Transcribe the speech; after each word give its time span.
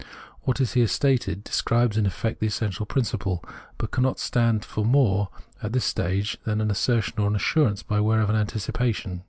What 0.41 0.59
is 0.59 0.73
here 0.73 0.87
stated 0.87 1.43
describes 1.43 1.95
in 1.95 2.07
effect 2.07 2.39
the 2.39 2.47
essential 2.47 2.87
principle; 2.87 3.45
but 3.77 3.91
cannot 3.91 4.17
stand 4.19 4.65
for 4.65 4.83
more 4.83 5.29
at 5.61 5.73
this 5.73 5.85
stage 5.85 6.39
than 6.43 6.59
an 6.59 6.71
assertion 6.71 7.19
or 7.19 7.31
assurance 7.35 7.83
by 7.83 8.01
way 8.01 8.17
of 8.19 8.29
antici 8.29 8.71
pation. 8.71 9.19